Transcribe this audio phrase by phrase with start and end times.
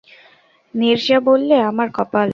[0.73, 2.29] নীরজা বললে, আমার কপাল।